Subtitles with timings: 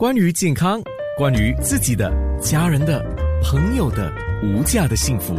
[0.00, 0.80] 关于健康，
[1.18, 2.10] 关于自己的、
[2.40, 3.04] 家人的、
[3.42, 4.10] 朋友的
[4.42, 5.36] 无价的幸福，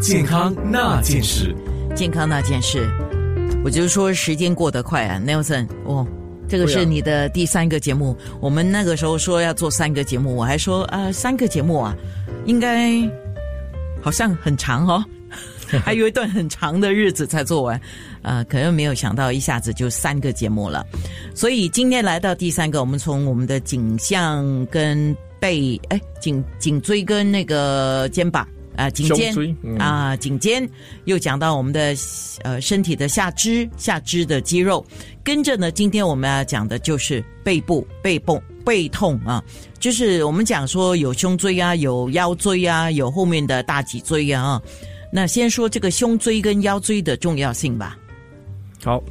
[0.00, 1.54] 健康那件事。
[1.94, 2.90] 健康那件事，
[3.62, 6.04] 我就是说时间过得快啊，Nelson，哦，
[6.48, 8.16] 这个是你的第三个节目。
[8.40, 11.94] 我们那个时候说要做三个节目，我还说啊，三个节目啊，
[12.46, 13.00] 应该
[14.02, 15.04] 好像很长哦。
[15.84, 17.80] 还有一段很长的日子才做完，
[18.22, 20.86] 呃，可能没有想到一下子就三个节目了，
[21.34, 29.34] 所以今天来到第三个，我们从我们的颈项跟背，哎，颈颈椎跟那个肩膀啊，颈肩
[29.78, 30.68] 啊，颈肩，
[31.04, 31.94] 又讲到我们的
[32.42, 34.84] 呃身体的下肢下肢的肌肉，
[35.24, 39.42] 跟着呢，今天我们要讲的就是背部背部背痛啊，
[39.78, 44.60] 就是我们讲说有胸椎啊，有腰椎啊，有后面的大脊椎啊。
[45.12, 47.98] 那先说这个胸椎跟腰椎的重要性吧。
[48.84, 49.02] 好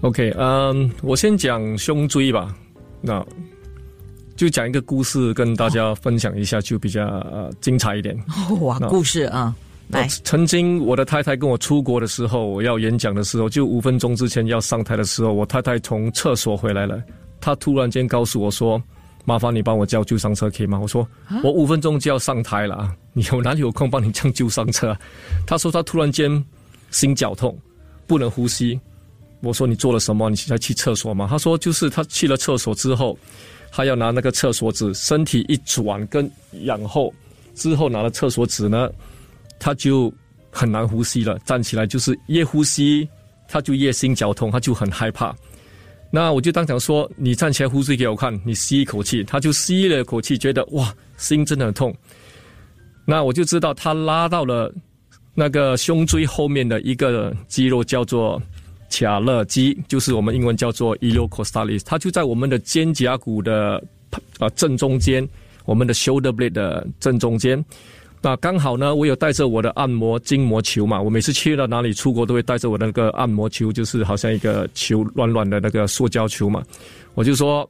[0.00, 2.54] ，OK，嗯，我先讲胸椎吧。
[3.00, 3.24] 那
[4.36, 8.16] 就讲一个故事跟大家分享一下，就比较呃精彩一点。
[8.60, 9.54] 哇，故事啊！
[9.88, 17.02] 来，曾经我的太太跟我出国的时候，我要演讲的时候，就五分钟之前要上台的时候，我太太从厕所回来了，
[17.40, 18.82] 她突然间告诉我说。
[19.24, 20.78] 麻烦你帮我叫救伤车可以吗？
[20.80, 21.06] 我说
[21.44, 22.96] 我五分钟就要上台了啊！
[23.12, 24.96] 你有哪里有空帮你叫救伤车？
[25.46, 26.42] 她说她突然间
[26.90, 27.54] 心绞痛，
[28.08, 28.80] 不能呼吸。
[29.40, 30.28] 我说你做了什么？
[30.28, 31.28] 你现在去厕所吗？
[31.30, 33.16] 他说就是他去了厕所之后，
[33.70, 36.28] 他要拿那个厕所纸，身体一转跟
[36.64, 37.14] 仰后
[37.54, 38.90] 之后拿了厕所纸呢，
[39.60, 40.12] 他就
[40.50, 41.38] 很难呼吸了。
[41.44, 43.08] 站起来就是越呼吸
[43.46, 45.32] 他就越心绞痛，他就很害怕。
[46.10, 51.94] 那我就当场说：“你站起来呼吸给我看，你吸一口气。”他就吸了一口气，觉得哇，心真的很痛。
[53.04, 54.74] 那我就知道他拉到了
[55.40, 58.42] 那个胸椎后面的一个肌肉，叫做
[58.90, 61.82] 卡勒肌，就是我们英文叫做 iliocostalis。
[61.84, 63.80] 它就在我们的肩胛骨的
[64.40, 65.24] 啊正中间，
[65.64, 67.64] 我们的 shoulder blade 的正中间。
[68.20, 76.64] 那刚好呢，我有带着我的按摩筋膜球嘛，我每次去到哪里出国都会带着我那个按摩球，就是好像一个球软软的那个塑胶球嘛。
[77.14, 77.68] 我就说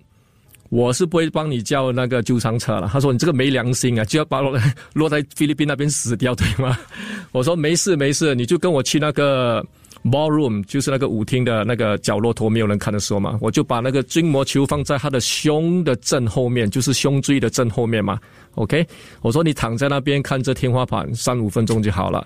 [0.69, 2.89] 我是不会帮你叫那个救伤车了。
[2.93, 4.59] 他说你这个没良心啊，就要把落
[4.95, 6.79] 落在菲律宾那边死掉对吗？
[7.33, 9.65] 我说没事没事，你就跟我去那个。
[10.05, 18.17] Ballroom 就是那个舞厅的那个角落头，没有人看的时候嘛，我就把那个筋膜球放在他的胸的正后面，就是胸椎的正后面嘛。
[18.55, 18.87] OK，
[19.23, 22.25] 我说你躺在那边看着天花板三五分钟就好了。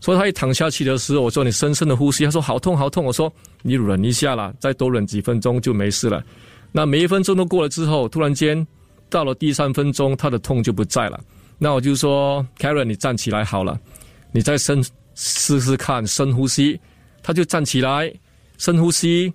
[0.00, 2.24] 所以他一躺下去的时候，我说你深深的呼吸。
[2.24, 3.04] 他说好痛好痛。
[3.04, 3.30] 我说
[3.60, 6.24] 你忍一下啦，再多忍几分钟就没事了。
[6.72, 8.66] 那每一分钟都过了之后，突然间
[9.08, 11.20] 到了第三分钟，他的痛就不在了。
[11.58, 13.78] 那我就说 Karen，你站起来好了，
[14.32, 14.82] 你再深
[15.14, 16.80] 试试看深呼吸。
[17.22, 18.10] 他就站起来，
[18.56, 19.32] 深呼吸，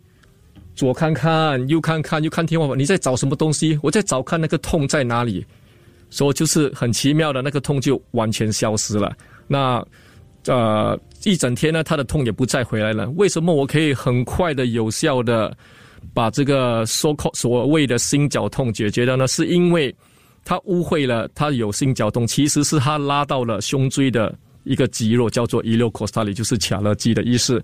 [0.74, 2.78] 左看看，右看看，又看天花板。
[2.78, 3.78] 你在找什么东西？
[3.84, 5.46] 我在找看那个痛在哪里。
[6.10, 9.16] 所以就是很奇妙的，那个痛就完全消失了。
[9.48, 9.86] 那
[10.46, 13.10] 呃，一整天呢，他的痛也不再回来了。
[13.12, 15.56] 为什么我可以很快的、有效的
[16.14, 19.28] 把这个所所谓的心绞痛解决掉呢？
[19.28, 19.94] 是因为
[20.44, 24.34] 他误会了，他有心绞痛，其实是他拉到了胸椎的。
[24.66, 27.64] 一个肌肉叫做 i l i o c o s t a l 就是卡勒肌的意思。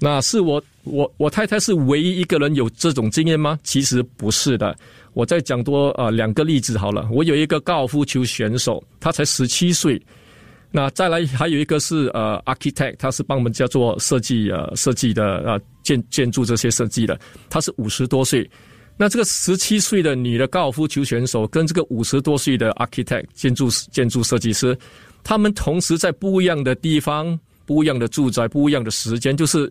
[0.00, 3.56] 那是我我我太太是唯一一个人有这种经验吗？
[3.62, 4.76] 其实不是的。
[5.12, 7.08] 我再讲多呃两个例子好了。
[7.12, 10.02] 我有一个高尔夫球选手，他才十七岁。
[10.72, 17.18] 那再来还有一个是呃 architect，他是帮我们叫做设计呃设计的呃建建筑这些设计的，
[17.50, 18.50] 他是五十多岁。
[18.96, 24.76] 那这个十七岁的女的高尔夫球选手跟这个五十多岁的 architect 建筑建筑设计师。
[25.24, 29.70] 他们同时在不一样的地方、不一样的住宅、不一样的时间，就是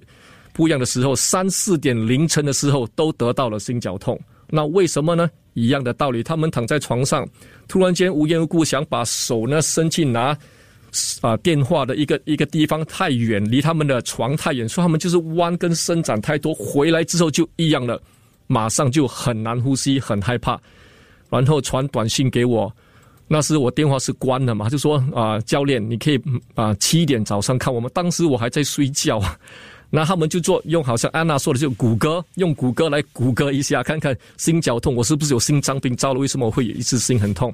[0.54, 4.20] 不一样的时候，三四点凌晨的时候都得到了心绞痛。
[4.50, 5.30] 那为什么呢？
[5.54, 7.28] 一样的道理，他们躺在床上，
[7.68, 10.38] 突然间无缘无故想把手呢伸进拿
[11.22, 18.02] 啊电话的一个一个地方太远，离他们的床太远，所以他们就是弯跟伸展太多，回来之后就一样了，
[18.48, 20.60] 马上就很难呼吸，很害怕，
[21.30, 22.72] 然后传短信给我。
[23.28, 26.20] 那时我电话是关了嘛，就说啊，教练，你可以
[26.54, 27.90] 啊七点早上看我们。
[27.94, 29.22] 当时我还在睡觉，
[29.90, 35.96] 那他们就做用好像安娜说的，就谷歌用谷歌来谷歌一下，看看心绞痛，我是不是有心脏病？
[35.96, 37.54] 糟了，为什么我会一次心很痛？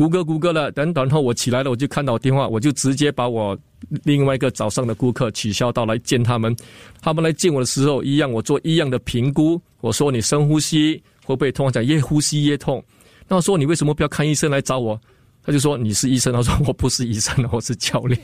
[0.00, 3.54] 谷歌谷歌了，等等后我起来了，我就看到电话，我就直接把我
[4.02, 6.56] 另外一个早上的顾客取消到来见他们。
[7.02, 11.70] 他们来见我的时候，一样我做一样的评估，我说你深呼吸会不会痛？
[11.70, 12.82] 讲越呼吸越痛。
[13.28, 14.98] 那我说你为什么不要看医生来找我？
[15.44, 18.18] 他就说你是医生，他说我不是医生，我是教练。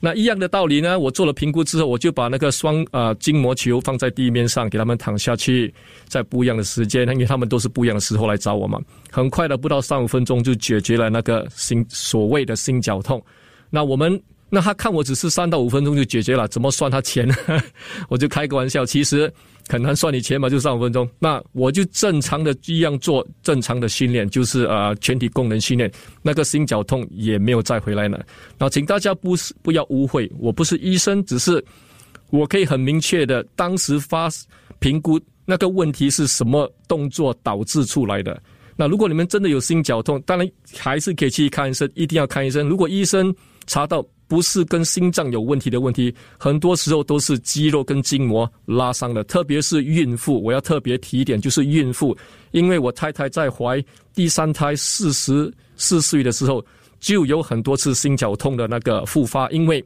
[0.00, 5.72] 那一样的道理呢，我做了评估之后，我就把那个双呃筋膜球放在地面上，给他们躺下去，
[6.06, 8.80] 在不一样的时间，因为他们都是不一样的时候来找我嘛。
[9.10, 13.22] 很快的，不到三五分钟就解决了那个心所谓的心绞痛。
[13.70, 14.20] 那我们。
[14.48, 17.34] 那他看我只是三到五分钟就解决了，怎么算他钱呢？
[18.08, 19.30] 我就开个玩笑，其实
[19.68, 21.08] 很难算你钱嘛，就三五分钟。
[21.18, 25.90] 那我就正常的一样做正常的训练，就是呃全体功能训练，
[26.22, 28.24] 那个心绞痛也没有再回来了。
[28.56, 31.62] 那请大家不是不要误会，我不是医生，只是
[32.30, 34.28] 我可以很明确的当时发
[34.78, 38.40] 评估那个问题是什么动作导致出来的。
[38.76, 40.48] 那如果你们真的有心绞痛，当然
[40.78, 42.68] 还是可以去看医生，一定要看医生。
[42.68, 43.34] 如果医生
[43.66, 44.06] 查到。
[44.28, 50.42] 不是跟心脏有问题的问题，很多时候都是肌肉跟筋膜拉伤的，特别是孕妇。
[50.42, 52.16] 我要特别提一点，就是孕妇，
[52.50, 53.82] 因为我太太在怀
[54.14, 56.64] 第三胎四十四岁的时候，
[56.98, 59.84] 就有很多次心绞痛的那个复发，因为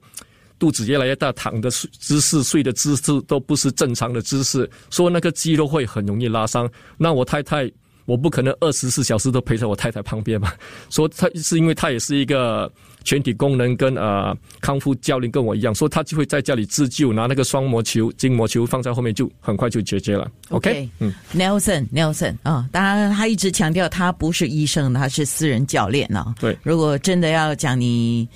[0.58, 6.70] 肚子越来越大，躺的姿势、睡的姿势都不是正常的姿势，所以那个肌肉会很容易拉伤。
[6.96, 7.70] 那我太太。
[8.06, 10.52] 我不可能二十四小时都陪在我太太旁边嘛，
[10.91, 12.70] 说他是因为他也是一个
[13.05, 20.31] 全体功能跟呃康复教练跟我一样，说他就会在家里自救，拿那个双膜球、筋膜球放在后面就很快就解决了。
[20.50, 26.35] OK，嗯，Nelson，Nelson 啊，当然他一直强调他不是医生，他是私人教练呢。
[26.41, 28.29] 对，如果真的要讲你。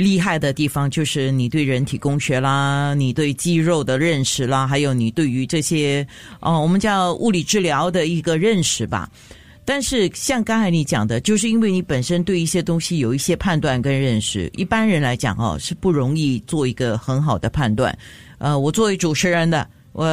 [0.00, 6.04] 厉害的地方就是你对人体工学啦，你对肌肉的认识啦，还有你对于这些
[6.40, 9.08] 哦，我们叫物理治疗的一个认识吧。
[9.64, 17.96] 但是像刚才你讲的，就是因为你本身对一些东西有一些判断跟认识，一般人来讲哦是不容易做一个很好的判断。
[18.38, 20.04] 呃，我作为主持人的我。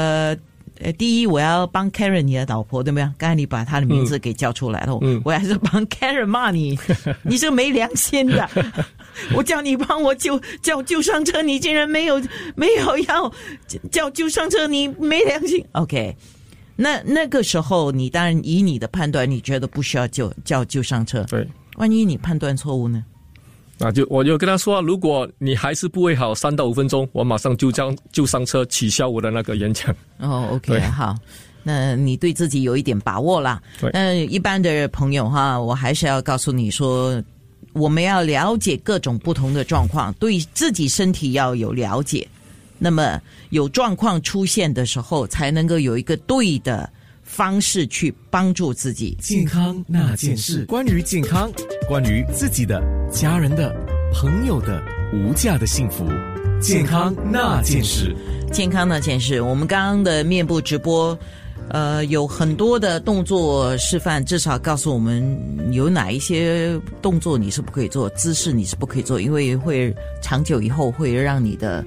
[0.79, 3.11] 呃，第一我要帮 Karen 你的老婆，对不对？
[3.17, 4.93] 刚才你把她的名字给叫出来了，
[5.23, 6.77] 我还是帮 Karen 骂你，
[7.25, 8.47] 你是没良心的。
[9.33, 12.21] 我叫你帮我救叫救上车，你竟然没有
[12.55, 13.31] 没有要
[13.91, 15.63] 叫救上车，你没良心。
[15.73, 16.15] OK，
[16.75, 21.23] 那那个时候你当然以你的判断，你觉得不需要救叫救上车。
[21.29, 23.03] 对，万一你判断错误呢？
[23.79, 29.95] 那就我就跟他说，如果你还是不会好，三到五分钟，我马上就将就上车取消我的那个演讲。
[30.17, 31.15] 哦，OK， 好，
[31.61, 33.61] 那你对自己有一点把握啦。
[33.79, 37.21] 对，嗯，一般的朋友哈，我还是要告诉你说，
[37.77, 42.27] 我们要了解各种不同的状况，对自己身体要有了解。
[42.79, 46.89] 那么有状况出现的时候，才能够有一个对的。
[47.29, 49.13] 方式去帮助自己。
[49.19, 51.51] 健康那件事，关于健康，
[51.85, 52.81] 关于自己的、
[53.11, 53.75] 家人的、
[54.13, 54.81] 朋友的
[55.13, 56.07] 无价的幸福。
[56.61, 58.15] 健康那件事，
[58.53, 59.41] 健康那件事。
[59.41, 61.19] 我们刚刚的面部直播，
[61.69, 65.37] 呃，有很多的动作示范，至少告诉我们
[65.71, 71.85] 有哪一些动作你是不可以做，姿势你是不可以做，因为会长久以后会让你的，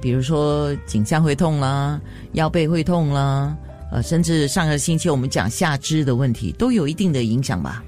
[0.00, 2.00] 比如说颈项会痛啦，
[2.32, 3.54] 腰背会痛啦。
[3.90, 7.82] 呃，甚至上个星期我们讲下肢的问题，都有一定的影响吧？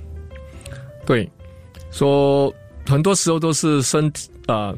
[1.06, 1.30] 对，
[1.90, 2.52] 说
[2.86, 4.74] 很多时候都是身体啊，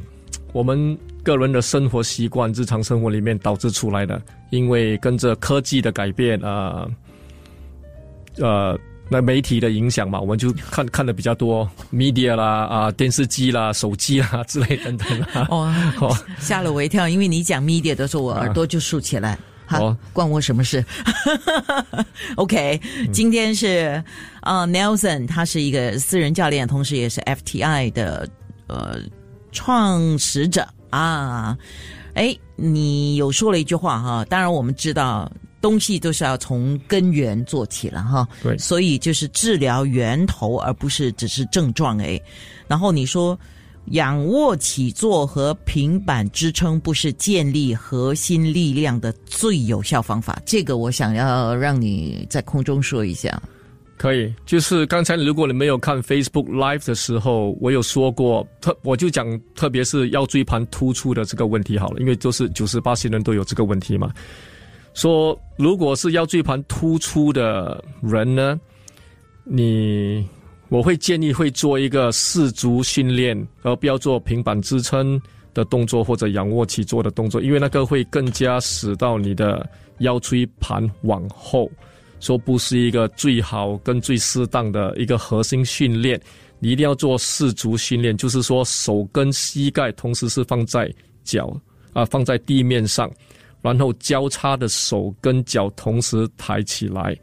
[0.52, 4.20] 我们个人的生活习惯、日常生活里面导致出来的。
[4.50, 6.86] 因为跟着科技的改变啊，
[8.38, 8.78] 呃，
[9.08, 15.08] 那媒体的影响嘛，我们就看看的比较多，media 啦啊，电视机啦、手机啦 之类等等。
[15.48, 15.72] 哦，
[16.38, 19.38] 吓了我一跳，因为你讲 media 的时候，我耳朵就竖起来。
[19.64, 20.84] 好，关我什么事？
[22.36, 22.78] OK，
[23.10, 24.04] 今天是
[24.40, 28.28] 啊，Nelson，他是一个私人教练，同时也是 FTI 的
[28.66, 28.98] 呃
[29.50, 31.58] 创始者啊。
[32.14, 35.30] 哎，你有说了一句话哈，当然我们知道
[35.60, 42.20] 东西都是要从根源做起了哈，对，所以就是治疗源头，而不是只是症状哎。
[42.68, 43.38] 然后你说。
[43.86, 50.40] 仰卧起坐和平板支撑不是建立核心力量的最有效方法。
[50.46, 53.42] 这个我想要让你在空中说一下。
[54.02, 64.12] 可以，就是刚才如果你没有看 Facebook Live 的时候，我有说过，特我就讲，特别是腰椎盘突出的这个问题好了，因为都是九十八些人都有这个问题嘛。
[64.92, 68.60] 说如果是腰椎盘突出的人呢，
[69.44, 70.26] 你。
[70.68, 75.20] 我会建议会做一个四足训练，而不要做平板支撑
[75.52, 79.68] 的动作或者仰卧起坐的动作，因为那个会更加使到你的
[79.98, 81.70] 腰椎盘往后，
[82.22, 86.18] 说不是一个最好跟最适当的一个核心训练。
[86.60, 90.88] 你一定要做四足训练，就是说手跟膝盖同时是放在
[91.24, 91.52] 脚
[91.92, 93.10] 啊放在地面上，
[93.60, 97.18] 然后交叉的手跟脚同时抬起来，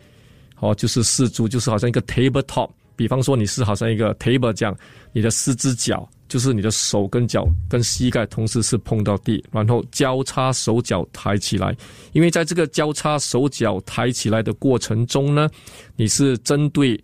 [0.56, 2.70] 好，就是四足，就是好像一个 table top。
[2.98, 4.78] 比方说你是好像一个 table 这样，
[5.14, 11.76] 你的四只脚就是你的手跟脚跟膝盖同时是碰到地，然后交叉手脚抬起来。
[12.14, 15.50] 因为在这个交叉手脚抬起来的过程中呢，
[15.98, 16.98] 你是针对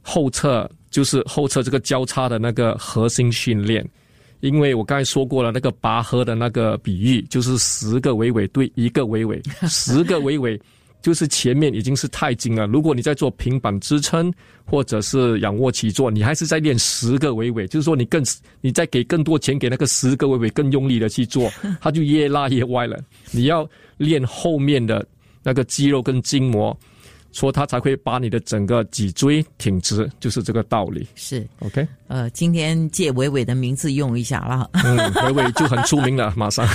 [0.00, 3.86] 后侧，就是后侧这个交叉的那个核心训练。
[4.40, 10.58] 因为我刚才说过了，那个拔河的那个比喻，就是十个尾尾对一个尾尾，十个尾尾。
[11.00, 14.32] 就是前面已经是太紧了，如果你在做平板支撑
[14.64, 18.24] 或者是仰卧起坐，你还是在练十个尾尾，就是说你更
[18.60, 21.50] 你再给更多钱给那个十个尾尾更用力的去做，
[21.80, 22.98] 它就越拉越歪了。
[23.30, 25.06] 你要练后面的
[25.42, 26.76] 那个肌肉跟筋膜。
[27.32, 31.06] 说他才会把你的整个脊椎挺直，就是这个道理。
[31.14, 31.86] 是，OK。
[32.08, 34.68] 呃，今天借伟伟的名字用一下了。
[34.72, 36.66] 嗯，伟伟就很出名了， 马上。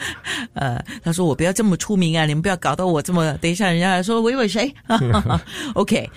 [0.54, 3.32] 呃，他说我不要这么出名啊，你们不要搞到我这么。
[3.38, 4.72] 等一下，人家说伟伟谁
[5.74, 6.08] ？OK。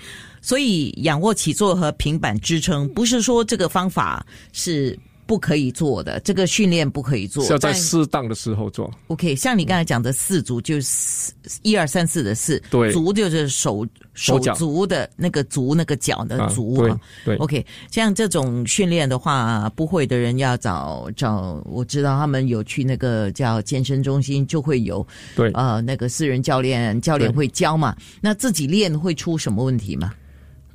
[0.42, 4.98] 所以仰卧起坐和平板支撑，不是说这个方法是。
[5.26, 8.90] 不可以做的这个训练不可以做，要在适当的时候做。
[9.08, 16.98] OK，像你刚才讲的四足，就是一二三四的四，对，足就是手手足的那个足那个脚的足啊。
[17.24, 27.96] 对，OK，像这种训练的话，不会的人要找找，我知道他们有去那个叫健身中心，就会有对呃那个私人教练，教练会教嘛。
[28.20, 30.12] 那自己练会出什么问题吗？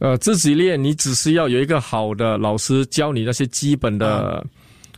[0.01, 4.43] 呃，自己练，你只是要有一个好的老师教你那些基本的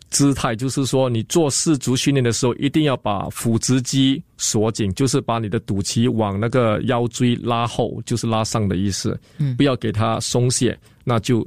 [0.09, 9.19] 姿态，就是说，你做四足训练的时候，一定要把腹直肌锁紧，就是把你的肚脐往那个腰椎拉后，就是拉上的意思。
[9.39, 11.45] 嗯，不要给它松懈，那就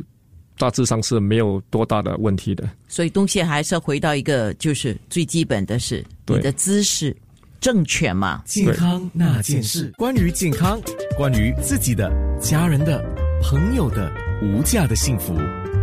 [0.58, 2.68] 大致上是没有多大的问题的。
[2.88, 7.16] 所以东西还是要回到一个，就是最基本的是你的姿势
[7.58, 8.42] 正确嘛？
[8.44, 10.78] 健康那件事，关于健康，
[11.16, 13.15] 关于自己的、家人的。
[13.48, 14.10] 朋友的
[14.42, 15.32] 无价的幸福，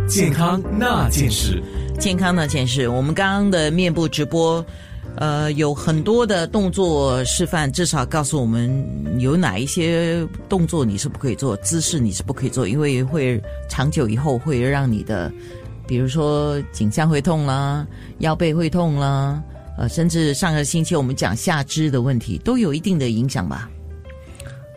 [0.06, 1.62] 健康那件事，
[1.98, 2.88] 健康那件事。
[2.88, 4.62] 我们刚刚的面部直播，
[5.16, 8.84] 呃，有很多的动作示范，至少告诉我们
[9.18, 15.32] 有哪一些动作你是不可以做，姿势你是不可以做，因为会长久以后会让你的，
[15.86, 17.86] 比如说颈项会痛啦，
[18.18, 19.42] 腰背会痛啦，
[19.78, 23.70] 呃，甚至上个星期我们讲下肢的问题，都有一定的影响吧？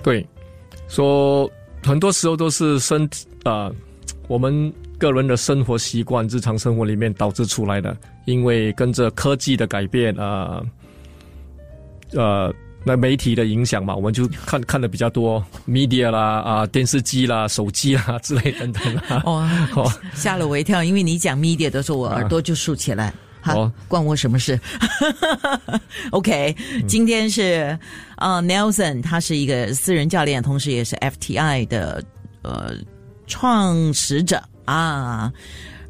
[0.02, 0.26] 对，
[0.88, 1.52] 说。
[1.84, 3.10] 很多时候都是身
[3.44, 3.72] 啊，
[4.28, 7.96] 我们个人的生活习惯、日常生活里面导致出来的。
[8.26, 10.62] 因为跟着科技的改变啊，
[12.12, 12.54] 呃，
[12.84, 18.84] 那媒体的影响嘛，我们就看看的比较多，media 啦啊，电视机啦、手机啦 之类等等。
[19.24, 19.50] 哇，
[20.14, 23.14] 吓了我一跳，因为你讲 media 的时候，我耳朵就竖起来。
[23.54, 24.60] 好，关我什么事？
[26.12, 26.56] OK，
[26.88, 27.78] 今天是
[28.16, 32.04] 啊，Nelson，他是一个私人教练，同时也是 FTI 的
[32.42, 32.74] 呃
[33.26, 35.32] 创始者啊。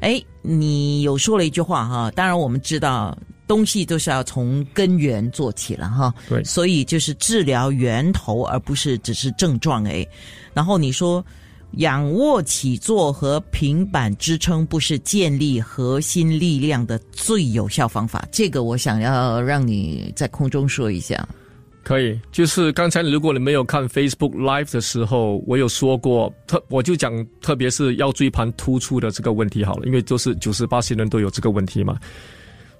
[0.00, 10.06] 哎，你有说了一句话哈，当然我们知道东西都是要从根源做起了哈，对，所以就是治疗源头，而不是只是症状哎。
[10.54, 11.24] 然后你说。
[11.72, 18.26] 仰卧起坐和平板支撑不是建立核心力量的最有效方法。
[18.32, 21.28] 这个我想要让你在空中说一下。
[21.84, 31.98] 可以，就是刚才如果你没有看 Facebook Live 的时候，我有说过，特我就讲，特别是腰椎盘突出的这个问题好了，因为都是九十八些人都有这个问题嘛。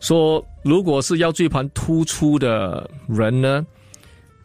[0.01, 3.65] 说如果是腰椎盘突出的人呢，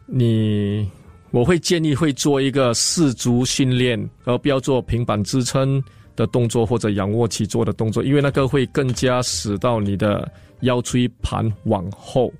[0.06, 0.88] 你。
[1.34, 5.82] 我会建议会做一个四足训练，而不要做平板支撑
[6.14, 12.32] 的动作或者仰卧起坐的动作，因为那个会更加使到你的腰椎盘往后，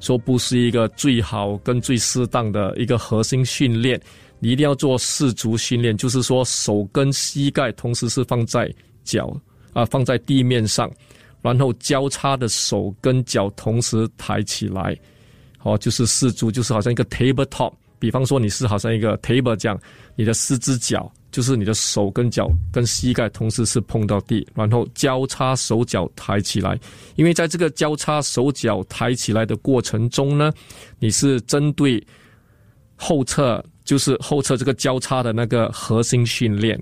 [0.00, 3.98] 说不是一个最好跟最适当的一个核心训练。
[4.38, 8.70] 你一定要做四足训练，就是说手跟膝盖同时是放在
[9.02, 9.34] 脚
[9.72, 10.92] 啊放在地面上，
[11.40, 14.94] 然后交叉的手跟脚同时抬起来，
[15.56, 17.72] 好，就是四足，就是好像一个 table top。
[18.02, 19.78] 比方说你是好像一个 table 这样，
[20.16, 26.76] 你的四只脚就是你的手跟脚跟膝盖同时是碰到地，然后交叉手脚抬起来。
[27.14, 30.52] 因为在这个交叉手脚抬起来的过程中呢，
[30.98, 32.04] 你是针对
[32.96, 36.76] 后侧，就是后侧这个交叉的那个核心训练。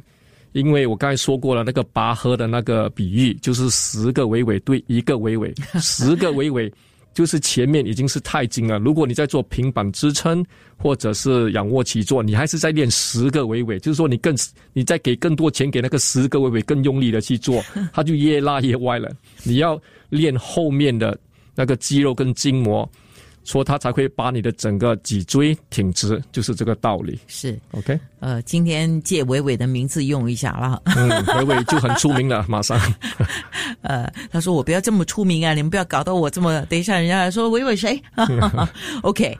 [0.53, 6.73] 因为我刚才说过了，那个拔河的那个比喻，就是十个尾尾对一个尾尾，十个尾尾。
[7.13, 10.45] 就是前面已经是太紧了，如果你在做平板支撑
[10.77, 14.37] 或者是仰卧起坐，你还是在练十个尾尾，就是说你更
[14.73, 17.63] 你再给更多钱给那个十个尾尾更用力的去做，
[17.93, 19.11] 它就越拉越歪了。
[19.43, 21.19] 你要练后面的
[21.55, 22.89] 那个肌肉跟筋膜。
[23.45, 27.19] 说他才会把你的整个脊椎挺直，就是这个道理。
[27.27, 30.81] 是 OK，呃，今天借伟伟的名字用一下啦。
[30.85, 32.79] 嗯，伟伟就很出名了，马上。
[33.83, 38.01] 呃，他说我不要这么出名啊，你们不要搞到我这么，等一下人家来说伟伟谁？
[39.03, 39.37] OK，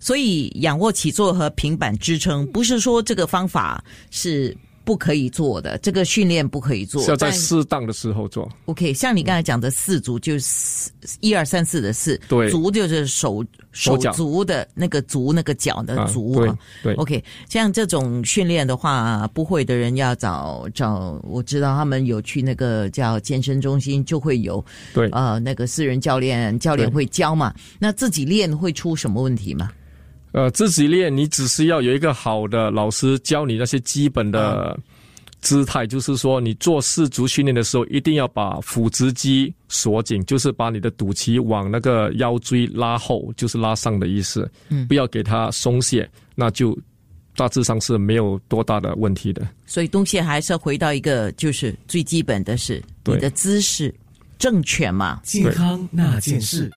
[0.00, 4.56] 所以仰卧起坐和平板支撑，不是说这个方法是。
[4.84, 8.48] 不可以做的这个训练不可以做，是要在适当的时候做。
[8.66, 16.56] OK，像你刚才讲的四足，就是一二三四的四，对，足就是手手足的那个足那个脚的足啊。
[16.82, 27.54] 对，OK，像这种训练的话，不会的人要找找，我知道他们有去那个叫健身中心，就会有对呃那个私人教练，教练会教嘛。
[27.78, 29.70] 那自己练会出什么问题吗？
[30.34, 34.76] 呃，自己练，你只是要有一个好的老师教你那些基本的
[35.40, 44.50] 姿态，就是说，你做四足训练的时候，一定要把腹直肌锁紧，就是把你的肚脐往那个腰椎拉后，就是拉上的意思。
[44.70, 46.76] 嗯，不要给它松懈，那就
[47.36, 49.46] 大致上是没有多大的问题的。
[49.66, 53.94] 所以东西还是要回到一个，就是最基本的是你的姿势
[54.36, 55.20] 正确嘛？
[55.22, 56.72] 健康那件事。